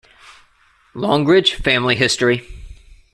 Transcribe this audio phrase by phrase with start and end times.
[0.95, 2.43] Longridge Family History.